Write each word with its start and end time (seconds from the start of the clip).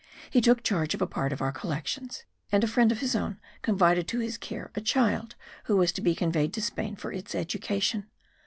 He 0.31 0.41
took 0.41 0.63
charge 0.63 0.95
of 0.95 1.01
a 1.03 1.05
part 1.05 1.31
of 1.31 1.43
our 1.43 1.51
collections; 1.51 2.23
and 2.51 2.63
a 2.63 2.67
friend 2.67 2.91
of 2.91 3.01
his 3.01 3.15
own 3.15 3.37
confided 3.61 4.07
to 4.07 4.17
his 4.19 4.35
care 4.35 4.71
a 4.73 4.81
child 4.81 5.35
who 5.65 5.77
was 5.77 5.91
to 5.91 6.01
be 6.01 6.15
conveyed 6.15 6.53
to 6.53 6.61
Spain 6.63 6.95
for 6.95 7.11
its 7.11 7.35
education. 7.35 8.09